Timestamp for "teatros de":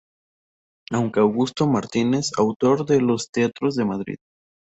3.29-3.85